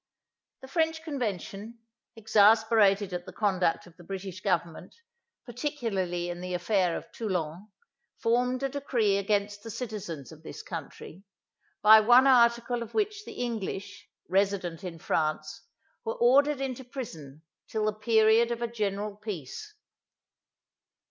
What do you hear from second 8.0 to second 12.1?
formed a decree against the citizens of this country, by